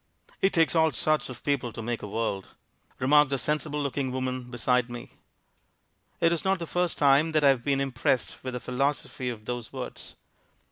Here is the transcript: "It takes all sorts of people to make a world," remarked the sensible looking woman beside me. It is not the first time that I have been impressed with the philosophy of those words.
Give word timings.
"It 0.41 0.51
takes 0.53 0.75
all 0.75 0.91
sorts 0.93 1.29
of 1.29 1.43
people 1.43 1.71
to 1.73 1.81
make 1.83 2.01
a 2.01 2.07
world," 2.07 2.55
remarked 2.97 3.29
the 3.29 3.37
sensible 3.37 3.79
looking 3.79 4.11
woman 4.11 4.49
beside 4.49 4.89
me. 4.89 5.11
It 6.19 6.33
is 6.33 6.43
not 6.43 6.57
the 6.57 6.65
first 6.65 6.97
time 6.97 7.33
that 7.33 7.43
I 7.43 7.49
have 7.49 7.63
been 7.63 7.79
impressed 7.79 8.39
with 8.43 8.55
the 8.55 8.59
philosophy 8.59 9.29
of 9.29 9.45
those 9.45 9.71
words. 9.71 10.15